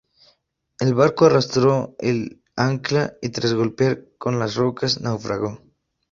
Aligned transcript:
El 0.79 0.95
barco 0.95 1.25
arrastró 1.25 1.95
el 1.99 2.41
ancla 2.55 3.17
y 3.21 3.29
tras 3.29 3.53
golpear 3.53 4.03
con 4.17 4.39
las 4.39 4.55
rocas 4.55 4.99
naufragó. 4.99 5.61